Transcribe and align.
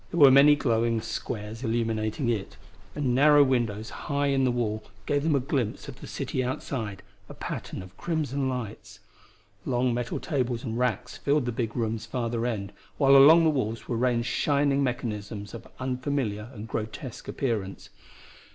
There 0.09 0.19
were 0.19 0.31
many 0.31 0.55
glowing 0.55 0.99
squares 0.99 1.63
illuminating 1.63 2.27
it, 2.27 2.57
and 2.95 3.13
narrow 3.13 3.43
windows 3.43 3.91
high 3.91 4.29
in 4.29 4.45
the 4.45 4.51
wall 4.51 4.83
gave 5.05 5.21
them 5.21 5.35
a 5.35 5.39
glimpse 5.39 5.87
of 5.87 6.01
the 6.01 6.07
city 6.07 6.43
outside, 6.43 7.03
a 7.29 7.35
pattern 7.35 7.83
of 7.83 7.95
crimson 7.97 8.49
lights. 8.49 8.97
Long 9.63 9.93
metal 9.93 10.19
tables 10.19 10.63
and 10.63 10.75
racks 10.75 11.17
filled 11.17 11.45
the 11.45 11.51
big 11.51 11.75
room's 11.77 12.07
farther 12.07 12.47
end, 12.47 12.73
while 12.97 13.15
along 13.15 13.43
the 13.43 13.51
walls 13.51 13.87
were 13.87 13.95
ranged 13.95 14.27
shining 14.27 14.81
mechanisms 14.83 15.53
of 15.53 15.67
unfamiliar 15.79 16.49
and 16.51 16.67
grotesque 16.67 17.27
appearance. 17.27 17.91